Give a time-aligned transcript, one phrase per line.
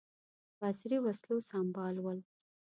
[0.57, 2.19] په عصري وسلو سمبال ول.